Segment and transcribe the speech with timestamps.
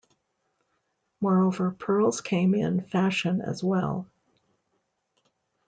[1.19, 4.07] Moreover, pearls came in fashion as well.